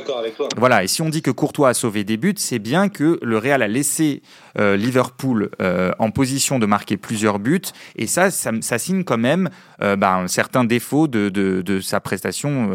[0.57, 3.37] voilà, et si on dit que Courtois a sauvé des buts, c'est bien que le
[3.37, 4.23] Real a laissé
[4.57, 7.61] euh, Liverpool euh, en position de marquer plusieurs buts,
[7.95, 9.49] et ça, ça, signe quand même
[9.81, 12.69] euh, ben, certains défauts de, de, de sa prestation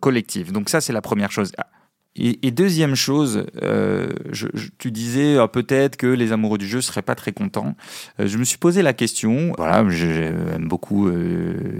[0.00, 0.52] collective.
[0.52, 1.52] Donc ça, c'est la première chose.
[2.14, 4.46] Et, deuxième chose, euh, je,
[4.76, 7.74] tu disais euh, peut-être que les amoureux du jeu seraient pas très contents.
[8.20, 9.54] Euh, je me suis posé la question.
[9.56, 11.10] Voilà, j'aime beaucoup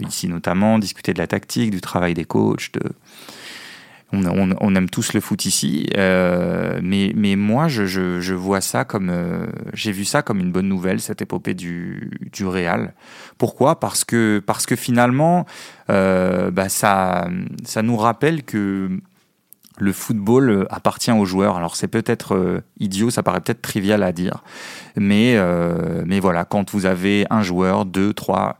[0.00, 2.72] ici notamment discuter de la tactique, du travail des coachs.
[2.72, 2.80] De...
[4.10, 8.60] On, on, on aime tous le foot ici, mais, mais moi je, je, je vois
[8.62, 9.12] ça comme
[9.74, 12.94] j'ai vu ça comme une bonne nouvelle cette épopée du, du Real.
[13.36, 13.80] Pourquoi?
[13.80, 15.44] Parce que parce que finalement,
[15.88, 17.28] bah ça
[17.64, 18.88] ça nous rappelle que
[19.82, 21.56] le football euh, appartient aux joueurs.
[21.56, 24.42] Alors c'est peut-être euh, idiot, ça paraît peut-être trivial à dire,
[24.96, 28.58] mais euh, mais voilà, quand vous avez un joueur, deux, trois,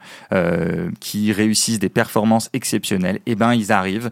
[1.01, 4.11] qui réussissent des performances exceptionnelles, eh ben ils arrivent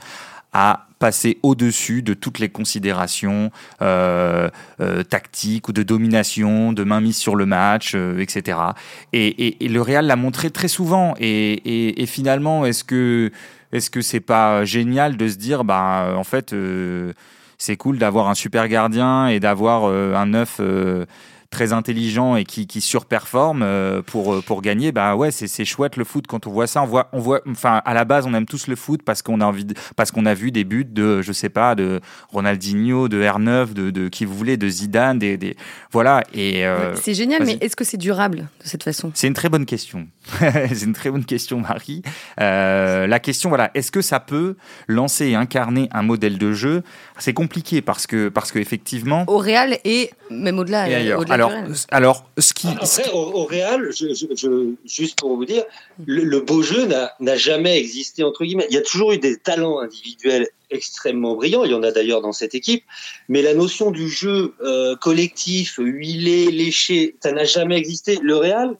[0.52, 3.50] à passer au-dessus de toutes les considérations
[5.08, 8.58] tactiques ou de domination, de mainmise sur le match, etc.
[9.12, 11.14] Et, le Real l'a montré très souvent.
[11.18, 13.32] Et finalement, est-ce que
[13.72, 17.12] est-ce que c'est pas génial de se dire, bah, en fait, euh,
[17.58, 21.04] c'est cool d'avoir un super gardien et d'avoir euh, un neuf euh,
[21.50, 25.96] très intelligent et qui, qui surperforme euh, pour, euh, pour gagner, bah ouais, c'est chouette
[25.96, 26.82] le foot quand on voit ça.
[26.82, 29.40] On voit, on voit, enfin, à la base, on aime tous le foot parce qu'on
[29.40, 33.08] a envie, de, parce qu'on a vu des buts de, je sais pas, de Ronaldinho,
[33.08, 35.56] de R9, de, de qui vous voulez, de Zidane, des, des
[35.90, 36.22] voilà.
[36.32, 39.10] Et euh, c'est génial, mais est-ce que c'est durable de cette façon?
[39.14, 40.06] C'est une très bonne question.
[40.38, 42.02] c'est une très bonne question, Marie.
[42.38, 46.82] la question, voilà, est-ce que ça peut lancer et incarner un modèle de jeu?
[47.18, 50.86] C'est compliqué parce que, parce que effectivement, au Real et même au-delà.
[51.18, 52.68] Au alors, alors, ce qui.
[52.68, 55.64] Après, au, Real, je, juste pour vous dire,
[56.04, 58.66] le, beau jeu n'a jamais existé, entre guillemets.
[58.70, 62.20] Il y a toujours eu des talents individuels extrêmement brillants, il y en a d'ailleurs
[62.20, 62.84] dans cette équipe,
[63.28, 68.18] mais la notion du jeu euh, collectif, huilé, léché, ça n'a jamais existé.
[68.22, 68.76] Le Real,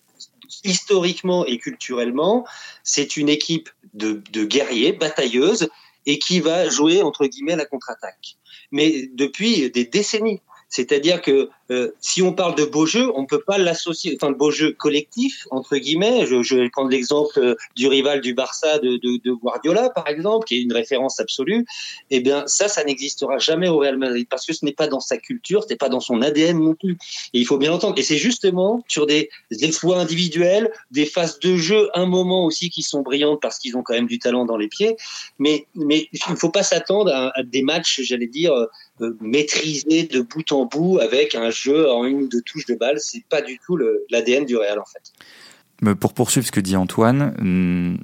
[0.64, 2.46] historiquement et culturellement,
[2.84, 5.68] c'est une équipe de, de guerriers, batailleuses,
[6.06, 8.36] et qui va jouer, entre guillemets, la contre-attaque.
[8.72, 10.40] Mais depuis des décennies.
[10.70, 14.32] C'est-à-dire que euh, si on parle de beau jeu, on ne peut pas l'associer, enfin
[14.32, 16.26] de beau jeu collectif entre guillemets.
[16.26, 20.08] Je, je vais prendre l'exemple euh, du rival du Barça de, de, de, Guardiola par
[20.08, 21.66] exemple, qui est une référence absolue.
[22.10, 25.00] Eh bien ça, ça n'existera jamais au Real Madrid parce que ce n'est pas dans
[25.00, 26.96] sa culture, ce n'est pas dans son ADN non plus.
[27.34, 27.98] Et il faut bien entendre.
[27.98, 29.28] Et c'est justement sur des
[29.60, 33.82] exploits individuels, des phases de jeu, un moment aussi qui sont brillantes parce qu'ils ont
[33.82, 34.96] quand même du talent dans les pieds.
[35.38, 38.52] Mais mais il ne faut pas s'attendre à, des matchs, j'allais dire,
[39.00, 42.74] euh, maîtrisés de bout en bout avec un jeu en une ou deux touches de
[42.74, 42.98] balle.
[42.98, 43.78] C'est pas du tout
[44.10, 45.94] l'ADN du Real en fait.
[45.94, 47.98] pour poursuivre ce que dit Antoine, hum,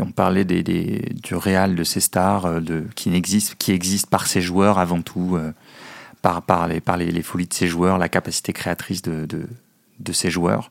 [0.00, 4.40] on parlait du Real, de ses stars, euh, de, qui, existent, qui existent par ses
[4.40, 5.52] joueurs avant tout, euh,
[6.22, 10.70] par, les, folies de ses joueurs, la capacité créatrice de ses joueurs.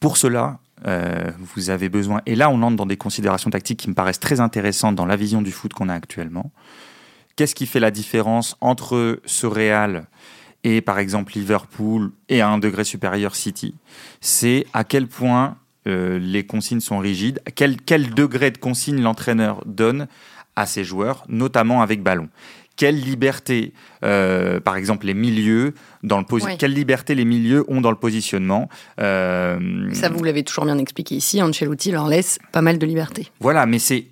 [0.00, 3.88] Pour cela, euh, vous avez besoin, et là on entre dans des considérations tactiques qui
[3.88, 6.52] me paraissent très intéressantes dans la vision du foot qu'on a actuellement.
[7.38, 10.08] Qu'est-ce qui fait la différence entre ce Real
[10.64, 13.76] et par exemple Liverpool et à un degré supérieur City,
[14.20, 17.40] c'est à quel point les consignes sont rigides.
[17.54, 20.08] Quel, quel degré de consigne l'entraîneur donne
[20.56, 22.28] à ses joueurs, notamment avec ballon?
[22.74, 23.72] Quelle liberté,
[24.04, 28.68] euh, par exemple, les milieux dans le quelle liberté les milieux ont dans le positionnement.
[29.00, 31.40] Euh, Ça, vous l'avez toujours bien expliqué ici.
[31.40, 33.30] Ancelotti leur laisse pas mal de liberté.
[33.40, 34.08] Voilà, mais c'est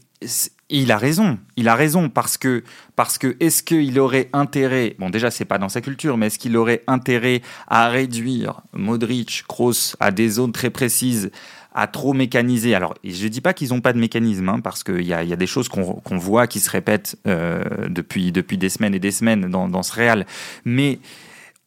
[0.69, 1.39] il a raison.
[1.57, 2.65] Il a raison parce que
[2.97, 6.39] parce que est-ce qu'il aurait intérêt Bon, déjà c'est pas dans sa culture, mais est-ce
[6.39, 11.31] qu'il aurait intérêt à réduire Modric, Kroos à des zones très précises
[11.75, 12.75] à trop mécaniser?
[12.75, 15.33] Alors, je dis pas qu'ils n'ont pas de mécanisme, hein, parce qu'il y a, y
[15.33, 19.13] a, des choses qu'on voit qui se répètent euh, depuis, depuis des semaines et des
[19.13, 20.27] semaines dans, dans ce réal.
[20.65, 20.99] Mais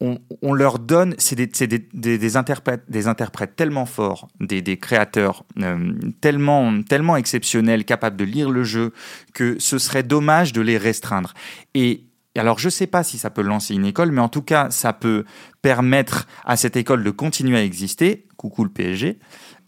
[0.01, 5.43] on, leur donne, c'est des, des, des, interprètes, des interprètes tellement forts, des, des créateurs
[5.59, 8.93] euh, tellement, tellement exceptionnels, capables de lire le jeu,
[9.33, 11.33] que ce serait dommage de les restreindre.
[11.73, 12.05] Et
[12.37, 14.69] alors, je ne sais pas si ça peut lancer une école, mais en tout cas,
[14.69, 15.25] ça peut
[15.61, 18.25] permettre à cette école de continuer à exister.
[18.37, 19.19] Coucou le PSG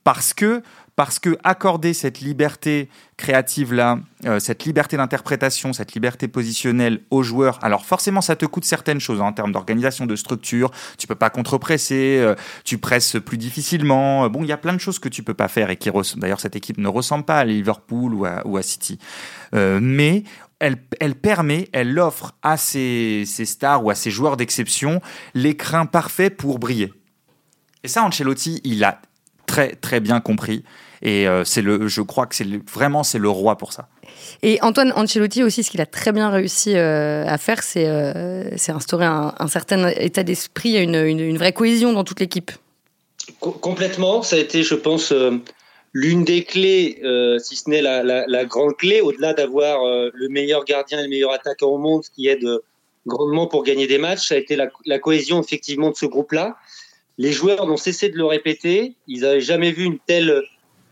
[0.04, 0.64] parce que
[0.96, 7.24] parce que accorder cette liberté créative là, euh, cette liberté d'interprétation, cette liberté positionnelle aux
[7.24, 10.72] joueurs, alors forcément ça te coûte certaines choses hein, en termes d'organisation, de structure.
[10.98, 14.30] Tu peux pas contrepresser, euh, tu presses plus difficilement.
[14.30, 16.40] Bon, il y a plein de choses que tu peux pas faire et qui d'ailleurs
[16.40, 19.00] cette équipe ne ressemble pas à Liverpool ou à, City,
[19.56, 20.24] euh, mais
[20.60, 25.02] elle, elle, permet, elle offre à ces stars ou à ces joueurs d'exception
[25.34, 26.94] l'écrin parfait pour briller.
[27.84, 29.02] Et ça, Ancelotti, il a
[29.52, 30.64] très très bien compris.
[31.02, 33.90] Et euh, c'est le, je crois que c'est vraiment c'est le roi pour ça.
[34.44, 38.50] Et Antoine Ancelotti aussi, ce qu'il a très bien réussi euh, à faire, c'est euh,
[38.70, 42.52] instaurer un, certain état d'esprit, une, une, vraie cohésion dans toute l'équipe.
[43.40, 45.14] complètement, ça a été, je pense,
[45.94, 47.02] l'une des clés,
[47.40, 49.80] si ce n'est la, la, grande clé, au-delà d'avoir
[50.14, 52.46] le meilleur gardien et le meilleur attaquant au monde, ce qui aide
[53.08, 56.58] grandement pour gagner des matchs, ça a été la, la cohésion effectivement de ce groupe-là
[57.18, 58.96] les joueurs n'ont cessé de le répéter.
[59.08, 60.42] Ils n'avaient jamais vu une telle,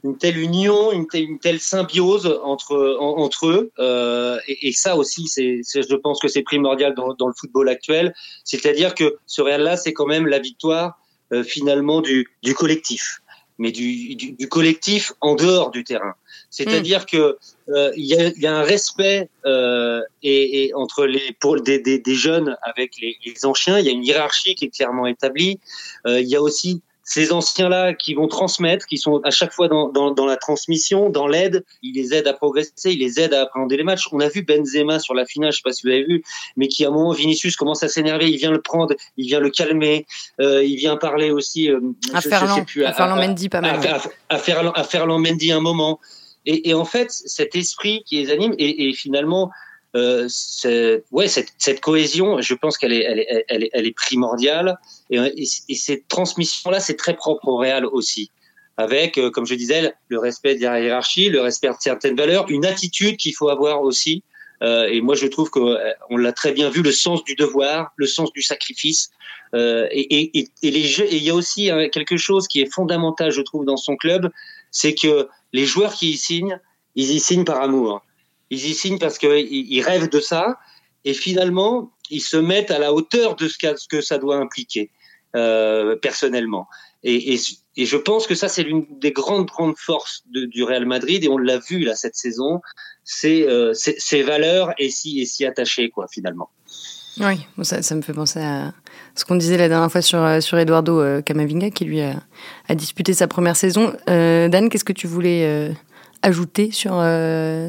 [0.03, 3.71] une telle union, une telle, une telle symbiose entre, entre eux.
[3.79, 8.13] Euh, et, ça aussi, c'est, je pense que c'est primordial dans, dans, le football actuel.
[8.43, 10.99] C'est-à-dire que ce Real-là, c'est quand même la victoire
[11.31, 13.21] euh, finalement du, du collectif,
[13.57, 16.15] mais du, du, du, collectif en dehors du terrain.
[16.49, 17.37] C'est-à-dire qu'il que
[17.69, 21.79] euh, il y, a, y, a, un respect euh, et, et, entre les pour des,
[21.79, 23.79] des, des jeunes avec les, les, anciens.
[23.79, 25.59] Il y a une hiérarchie qui est clairement établie.
[26.07, 29.67] Euh, il y a aussi ces anciens-là qui vont transmettre, qui sont à chaque fois
[29.67, 33.33] dans, dans, dans la transmission, dans l'aide, ils les aident à progresser, ils les aident
[33.33, 34.07] à appréhender les matchs.
[34.11, 36.23] On a vu Benzema sur la finale, je sais pas si vous avez vu,
[36.55, 39.39] mais qui à un moment Vinicius commence à s'énerver, il vient le prendre, il vient
[39.39, 40.05] le calmer,
[40.39, 41.79] euh, il vient parler aussi euh,
[42.13, 43.79] à Ferland, à, Ferland Mendy pas mal.
[43.87, 45.99] À, à, Ferland, à Ferland Mendy un moment.
[46.45, 49.51] Et, et, en fait, cet esprit qui les anime, et, et finalement,
[49.95, 50.27] euh,
[51.11, 54.77] ouais, cette, cette, cohésion, je pense qu'elle est, elle est, elle est, elle est primordiale.
[55.09, 58.31] Et, et, cette transmission-là, c'est très propre au Real aussi.
[58.77, 62.45] Avec, euh, comme je disais, le respect de la hiérarchie, le respect de certaines valeurs,
[62.49, 64.23] une attitude qu'il faut avoir aussi.
[64.61, 67.91] Euh, et moi, je trouve qu'on euh, l'a très bien vu, le sens du devoir,
[67.95, 69.09] le sens du sacrifice.
[69.55, 72.71] Euh, et, et, et, les jeux, et il y a aussi quelque chose qui est
[72.71, 74.29] fondamental, je trouve, dans son club,
[74.71, 76.59] c'est que les joueurs qui y signent,
[76.95, 78.01] ils y signent par amour.
[78.49, 80.59] Ils y signent parce qu'ils rêvent de ça.
[81.05, 83.57] Et finalement, ils se mettent à la hauteur de ce,
[83.87, 84.91] que ça doit impliquer
[85.35, 86.67] euh, personnellement.
[87.03, 87.37] Et,
[87.77, 91.23] je pense que ça, c'est l'une des grandes, grandes forces du Real Madrid.
[91.23, 92.61] Et on l'a vu là cette saison.
[93.05, 96.49] C'est euh, ces valeurs et si, et attacher, quoi, finalement.
[97.19, 98.71] Oui, ça, me fait penser à
[99.13, 102.15] ce qu'on disait la dernière fois sur, euh, Eduardo euh, Camavinga, qui lui a,
[102.75, 103.93] disputé sa première saison.
[104.09, 105.73] Euh, Dan, qu'est-ce que tu voulais
[106.21, 106.91] ajouter sur,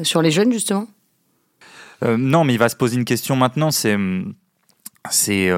[0.03, 0.87] sur les jeunes, justement?
[2.03, 3.97] Non, mais il va se poser une question maintenant, c'est
[5.09, 5.51] c'est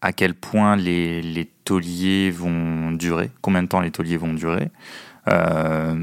[0.00, 4.70] à quel point les, les tauliers vont durer, combien de temps les tauliers vont durer?
[5.26, 5.94] Ah,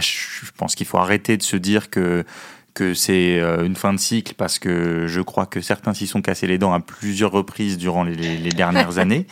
[0.00, 2.24] je pense qu'il faut arrêter de se dire que
[2.74, 6.46] que c'est une fin de cycle parce que je crois que certains s'y sont cassés
[6.46, 9.26] les dents à plusieurs reprises durant les, les dernières années.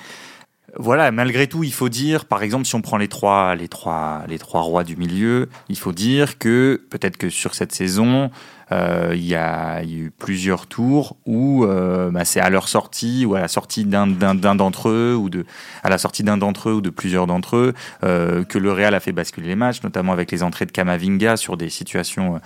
[0.77, 4.23] Voilà, malgré tout, il faut dire, par exemple, si on prend les trois, les trois,
[4.29, 8.29] les trois rois du milieu, il faut dire que peut-être que sur cette saison, euh,
[8.73, 13.41] il y, a, eu plusieurs tours où euh, bah, c'est à leur sortie ou à
[13.41, 15.45] la sortie d'un d'entre eux ou de
[15.83, 18.95] à la sortie d'un d'entre eux ou de plusieurs d'entre eux euh, que le Real
[18.95, 22.39] a fait basculer les matchs, notamment avec les entrées de Kamavinga sur des situations euh,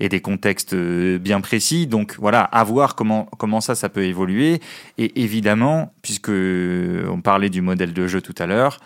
[0.00, 1.86] et des contextes euh, bien précis.
[1.86, 4.60] Donc voilà, à voir comment comment ça ça peut évoluer.
[4.96, 8.78] Et évidemment, puisque on parlait du modèle de jeu tout à l'heure.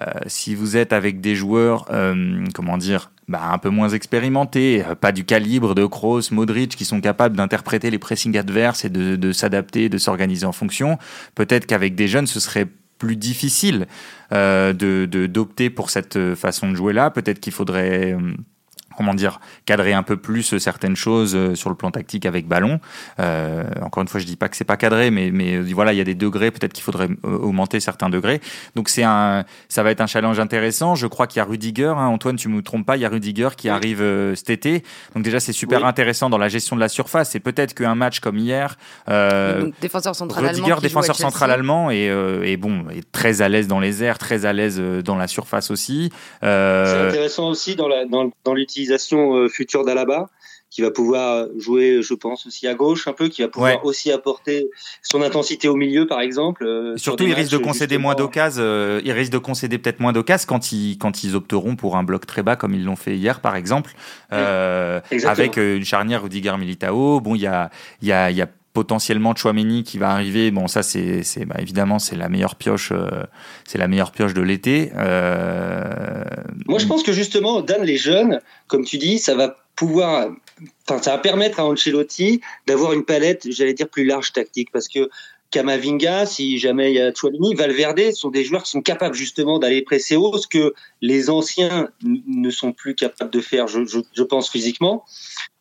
[0.00, 4.84] Euh, si vous êtes avec des joueurs, euh, comment dire, bah, un peu moins expérimentés,
[4.84, 8.88] euh, pas du calibre de Kroos, Modric, qui sont capables d'interpréter les pressings adverses et
[8.90, 10.98] de, s'adapter, de s'organiser en fonction,
[11.34, 12.66] peut-être qu'avec des jeunes, ce serait
[12.98, 13.86] plus difficile
[14.32, 17.10] euh, de d'opter pour cette façon de jouer là.
[17.10, 18.16] Peut-être qu'il faudrait
[18.98, 22.80] comment dire, cadrer un peu plus certaines choses euh, sur le plan tactique avec ballon.
[23.20, 25.98] Euh, encore une fois, je dis pas que c'est pas cadré, mais, mais voilà, il
[25.98, 28.40] y a des degrés, peut-être qu'il faudrait euh, augmenter certains degrés.
[28.74, 30.96] Donc c'est un, ça va être un challenge intéressant.
[30.96, 33.08] Je crois qu'il y a Rudiger, hein, Antoine, tu me trompes pas, il y a
[33.08, 34.02] Rudiger qui arrive
[34.34, 34.82] cet été.
[35.14, 37.36] Donc déjà, c'est super intéressant dans la gestion de la surface.
[37.36, 38.76] Et peut-être qu'un match comme hier,
[39.08, 42.10] euh, défenseur central Rudiger, allemand, défenseur central allemand, et,
[42.42, 45.70] et bon, est très à l'aise dans les airs, très à l'aise dans la surface
[45.70, 46.10] aussi.
[46.42, 50.28] c'est intéressant aussi dans l'utilisation euh, future d'Alaba
[50.70, 54.12] qui va pouvoir jouer, je pense, aussi à gauche un peu, qui va pouvoir aussi
[54.12, 54.68] apporter
[55.02, 56.66] son intensité au milieu, par exemple.
[56.66, 58.62] Euh, surtout, il risque de concéder moins d'occasions.
[58.62, 62.02] Euh, il risque de concéder peut-être moins d'occasions quand ils quand ils opteront pour un
[62.02, 63.92] bloc très bas, comme ils l'ont fait hier, par exemple,
[64.30, 67.20] avec une charnière Rudiger Militao.
[67.20, 67.70] Bon, il y a
[68.02, 68.48] il y a il y a
[68.78, 70.52] potentiellement Chouameni qui va arriver.
[70.52, 72.92] Bon, ça c'est bah, évidemment c'est la meilleure pioche,
[73.66, 74.92] c'est la meilleure pioche de l'été.
[74.94, 80.28] Moi, je pense que justement, Dan, les jeunes, comme tu dis, ça va pouvoir,
[80.86, 85.10] ça va permettre à Ancelotti d'avoir une palette, j'allais dire, plus large tactique, parce que
[85.50, 89.58] Kamavinga, si jamais il y a Chouamini, Valverde sont des joueurs qui sont capables justement
[89.58, 94.50] d'aller presser haut, ce que les anciens ne sont plus capables de faire, je, pense
[94.50, 95.04] physiquement.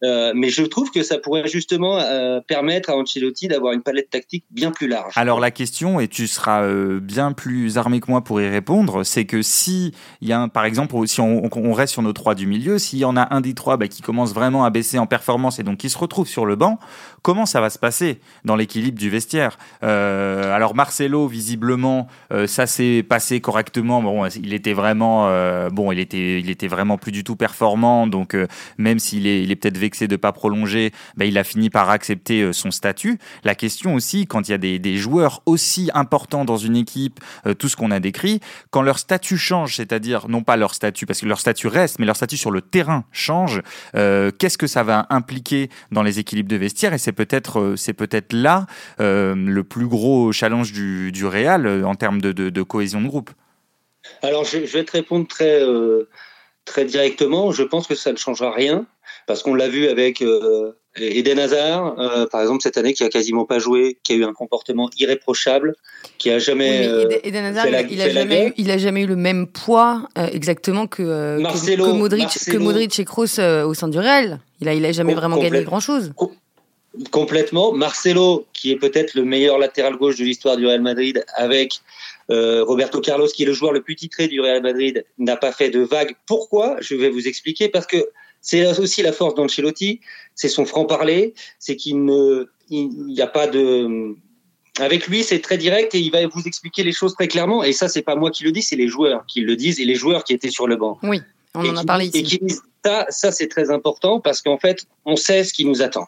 [0.04, 4.10] Euh, mais je trouve que ça pourrait justement euh, permettre à Ancelotti d'avoir une palette
[4.10, 5.13] tactique bien plus large.
[5.15, 9.04] Alors la question, et tu seras euh, bien plus armé que moi pour y répondre,
[9.04, 12.13] c'est que si il y a, un, par exemple, si on, on, reste sur nos
[12.13, 14.69] trois du milieu, s'il y en a un des trois bah, qui commence vraiment à
[14.69, 16.78] baisser en performance et donc qui se retrouve sur le banc,
[17.23, 19.58] comment ça va se passer dans l'équilibre du vestiaire?
[19.83, 22.07] Euh, Alors Marcelo, visiblement,
[22.45, 24.01] ça s'est passé correctement.
[24.01, 25.29] Bon, il était vraiment,
[25.69, 28.07] bon, il était, il était vraiment plus du tout performant.
[28.07, 28.35] Donc
[28.77, 31.89] même s'il est, il est peut-être vexé de pas prolonger, bah, il a fini par
[31.89, 33.19] accepter euh, son statut.
[33.43, 37.19] La question aussi, quand il y a des, des joueurs aussi importants dans une équipe,
[37.45, 38.39] euh, tout ce qu'on a décrit,
[38.71, 42.05] quand leur statut change, c'est-à-dire non pas leur statut, parce que leur statut reste, mais
[42.05, 43.61] leur statut sur le terrain change,
[43.95, 46.93] euh, qu'est-ce que ça va impliquer dans les équilibres de vestiaire?
[46.93, 48.65] Et c'est peut-être c'est peut-être là
[48.99, 53.32] le plus gros challenge du, du Real en termes de, de, de, cohésion de groupe.
[54.21, 55.62] Alors je, je vais te répondre très
[56.67, 57.51] très directement.
[57.51, 58.86] Je pense que ça ne changera rien
[59.25, 63.10] parce qu'on l'a vu avec euh, Eden Hazard, euh, par exemple cette année, qui a
[63.10, 65.75] quasiment pas joué, qui a eu un comportement irréprochable,
[66.17, 66.88] qui a jamais.
[66.88, 70.27] Oui, Eden Hazard, il, a jamais eu, il a jamais eu le même poids euh,
[70.32, 74.39] exactement que, Marcelo, que, Modric, que Modric et Kroos au sein du Real.
[74.62, 76.13] Il a, il a jamais vraiment gagné grand chose.
[77.12, 77.71] Complètement.
[77.73, 81.82] Marcelo, qui est peut-être le meilleur latéral gauche de l'histoire du Real Madrid, avec
[82.32, 85.52] euh, Roberto Carlos, qui est le joueur le plus titré du Real Madrid, n'a pas
[85.52, 86.15] fait de vague.
[86.26, 86.78] Pourquoi?
[86.80, 87.69] Je vais vous expliquer.
[87.69, 87.97] Parce que
[88.41, 90.00] c'est aussi la force d'Ancelotti,
[90.34, 94.15] c'est son franc-parler, c'est qu'il ne, il n'y a pas de,
[94.80, 97.63] avec lui, c'est très direct et il va vous expliquer les choses très clairement.
[97.63, 99.86] Et ça, c'est pas moi qui le dis, c'est les joueurs qui le disent et
[99.86, 100.97] les joueurs qui étaient sur le banc.
[101.04, 101.21] Oui,
[101.56, 102.19] on en a parlé ici.
[102.19, 102.39] Et qui
[102.86, 106.08] ça, ça c'est très important parce qu'en fait, on sait ce qui nous attend.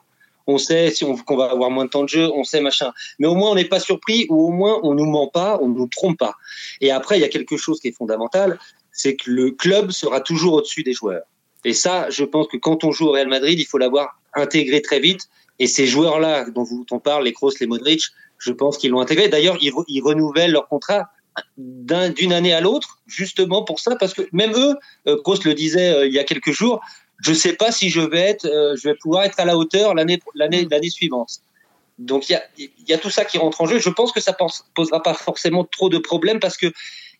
[0.49, 2.91] On sait si on, qu'on va avoir moins de temps de jeu, on sait machin.
[3.19, 5.67] Mais au moins, on n'est pas surpris ou au moins, on nous ment pas, on
[5.67, 6.33] nous trompe pas.
[6.81, 8.57] Et après, il y a quelque chose qui est fondamental,
[8.91, 11.21] c'est que le club sera toujours au-dessus des joueurs.
[11.65, 14.81] Et ça, je pense que quand on joue au Real Madrid, il faut l'avoir intégré
[14.81, 15.29] très vite.
[15.59, 18.01] Et ces joueurs-là dont on parle, les Kroos, les Modric,
[18.39, 19.27] je pense qu'ils l'ont intégré.
[19.27, 21.11] D'ailleurs, ils, ils, renouvellent leur contrat
[21.57, 24.75] d'une année à l'autre, justement pour ça, parce que même eux,
[25.07, 26.81] euh, Kroos le disait euh, il y a quelques jours,
[27.21, 29.93] je sais pas si je vais être, euh, je vais pouvoir être à la hauteur
[29.93, 30.69] l'année l'année mm.
[30.69, 31.39] l'année suivante.
[31.97, 32.43] Donc il y a,
[32.87, 33.79] y a tout ça qui rentre en jeu.
[33.79, 34.35] Je pense que ça
[34.73, 36.71] posera pas forcément trop de problèmes parce que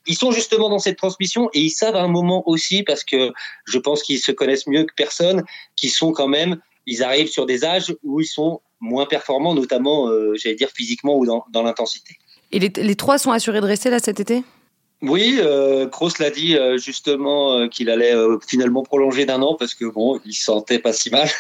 [0.07, 3.31] ils sont justement dans cette transmission et ils savent à un moment aussi, parce que
[3.65, 5.43] je pense qu'ils se connaissent mieux que personne,
[5.75, 10.07] qui sont quand même, ils arrivent sur des âges où ils sont moins performants, notamment,
[10.07, 12.17] euh, j'allais dire, physiquement ou dans, dans l'intensité.
[12.51, 14.43] Et les, les, trois sont assurés de rester là cet été?
[15.01, 19.55] Oui, euh, Kroos l'a dit euh, justement euh, qu'il allait euh, finalement prolonger d'un an
[19.57, 21.29] parce que bon, il se sentait pas si mal.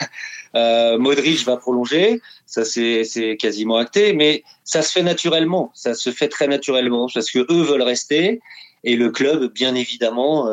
[0.55, 6.09] Euh, Modric va prolonger, ça c'est quasiment acté, mais ça se fait naturellement, ça se
[6.09, 8.41] fait très naturellement parce que eux veulent rester
[8.83, 10.49] et le club, bien évidemment,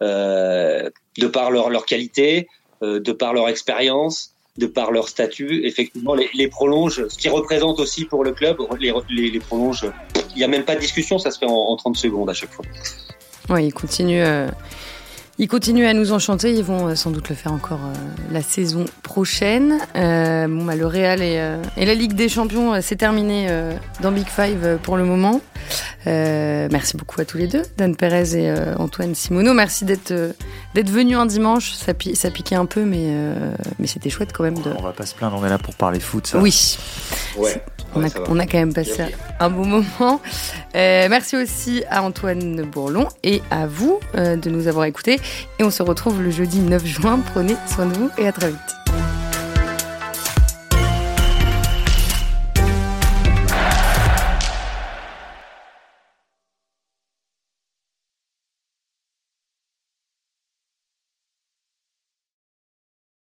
[0.00, 2.48] de par leur leur qualité,
[2.80, 8.06] de par leur expérience, de par leur statut, effectivement, les, les ce qui représente aussi
[8.06, 9.40] pour le club, les, les, les.
[10.34, 12.34] Il n'y a même pas de discussion, ça se fait en, en 30 secondes à
[12.34, 12.64] chaque fois.
[13.50, 14.22] Oui, il continue.
[14.22, 14.48] Euh
[15.38, 17.92] ils continuent à nous enchanter, ils vont euh, sans doute le faire encore euh,
[18.30, 19.78] la saison prochaine.
[19.96, 23.48] Euh, bon, bah, le Real et, euh, et, la Ligue des Champions, c'est terminé
[24.00, 25.40] dans Big Five pour le moment.
[26.06, 29.54] merci beaucoup à tous les deux, Dan Perez et Antoine Simoneau.
[29.54, 30.12] Merci d'être
[30.74, 31.72] d'être venus un dimanche.
[31.72, 33.12] Ça, pi ça piquait un peu, mais,
[33.78, 34.58] mais c'était chouette quand même.
[34.58, 34.70] De...
[34.78, 36.26] On va pas se plaindre, on est là pour parler foot.
[36.26, 36.38] Ça.
[36.38, 36.78] Oui.
[37.36, 37.62] Ouais.
[37.94, 39.04] On, a, on, a, quand même passé
[39.40, 40.20] un bon moment.
[40.74, 45.20] Euh, merci aussi à Antoine Bourlon et à vous euh, de nous avoir écoutés.
[45.58, 47.20] Et on se retrouve le jeudi 9 juin.
[47.32, 48.83] Prenez soin de vous et à très vite.